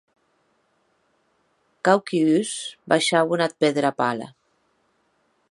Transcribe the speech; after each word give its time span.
Quauqui 1.85 2.21
uns 2.37 2.51
baishauen 2.89 3.45
ath 3.45 3.57
pè 3.59 3.67
dera 3.75 3.91
pala. 4.01 4.27